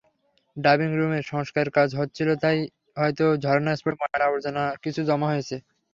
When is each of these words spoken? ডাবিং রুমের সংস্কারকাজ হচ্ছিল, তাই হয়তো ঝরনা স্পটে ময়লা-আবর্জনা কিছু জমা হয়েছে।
ডাবিং 0.57 0.89
রুমের 0.93 1.23
সংস্কারকাজ 1.31 1.89
হচ্ছিল, 1.99 2.29
তাই 2.43 2.57
হয়তো 2.97 3.25
ঝরনা 3.43 3.71
স্পটে 3.79 3.97
ময়লা-আবর্জনা 4.01 4.63
কিছু 4.83 5.01
জমা 5.09 5.27
হয়েছে। 5.31 5.55